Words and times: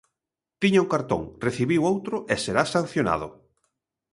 Tiña 0.61 0.83
un 0.85 0.91
cartón, 0.93 1.21
recibiu 1.45 1.81
outro 1.91 2.15
e 2.33 2.35
será 2.45 2.63
sancionado. 2.75 3.27